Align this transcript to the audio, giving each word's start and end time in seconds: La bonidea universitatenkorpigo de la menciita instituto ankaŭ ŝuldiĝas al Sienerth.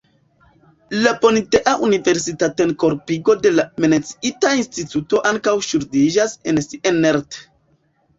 La 1.01 1.09
bonidea 1.25 1.73
universitatenkorpigo 1.87 3.35
de 3.43 3.51
la 3.57 3.65
menciita 3.85 4.55
instituto 4.61 5.21
ankaŭ 5.33 5.55
ŝuldiĝas 5.67 6.35
al 6.53 6.63
Sienerth. 6.69 7.39